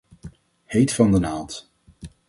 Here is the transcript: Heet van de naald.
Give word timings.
Heet 0.65 0.93
van 0.93 1.11
de 1.11 1.19
naald. 1.19 1.69